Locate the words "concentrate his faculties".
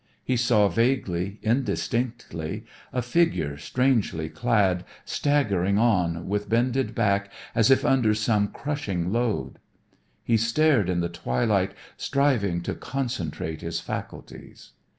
12.73-14.71